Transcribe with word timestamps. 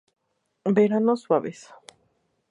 Veranos 0.77 1.21
suaves. 1.25 1.59